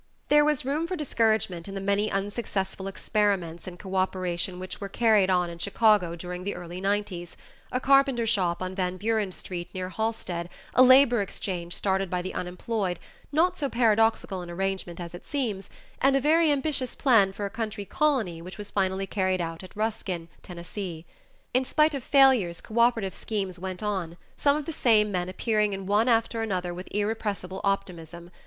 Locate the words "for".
0.87-0.95, 17.31-17.45